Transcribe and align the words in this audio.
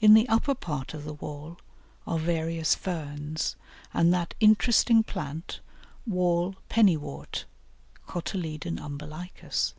In 0.00 0.14
the 0.14 0.28
upper 0.28 0.52
part 0.56 0.94
of 0.94 1.04
the 1.04 1.14
wall 1.14 1.60
are 2.08 2.18
various 2.18 2.74
Ferns, 2.74 3.54
and 3.92 4.12
that 4.12 4.34
interesting 4.40 5.04
plant, 5.04 5.60
Wall 6.08 6.56
Pennywort 6.68 7.44
(Cotyledon 8.08 8.80
umbilicus). 8.80 9.74